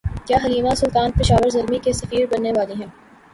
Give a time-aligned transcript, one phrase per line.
[0.25, 2.87] کیا Halima Sultan Peshawar Zalmi کی سفیر بننے والی ہیں